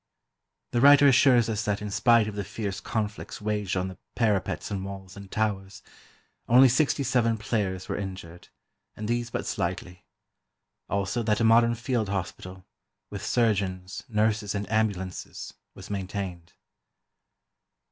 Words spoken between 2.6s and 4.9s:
conflicts waged on the parapets and